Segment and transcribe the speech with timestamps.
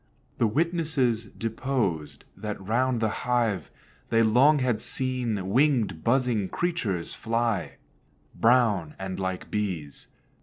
[0.39, 3.69] The witnesses deposed that round the hive
[4.09, 7.73] They long had seen wing'd, buzzing creatures fly,
[8.35, 10.07] Brown, and like bees.